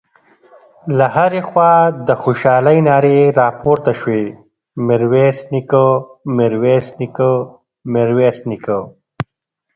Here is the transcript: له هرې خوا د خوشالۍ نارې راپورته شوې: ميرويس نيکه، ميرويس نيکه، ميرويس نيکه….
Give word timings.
له 0.97 1.05
هرې 1.15 1.41
خوا 1.49 1.73
د 2.07 2.09
خوشالۍ 2.21 2.77
نارې 2.87 3.19
راپورته 3.41 3.91
شوې: 3.99 4.25
ميرويس 4.87 5.37
نيکه، 5.51 5.85
ميرويس 6.37 6.87
نيکه، 6.99 7.31
ميرويس 7.93 8.39
نيکه…. 8.49 8.79